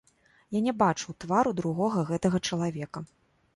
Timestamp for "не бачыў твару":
0.67-1.53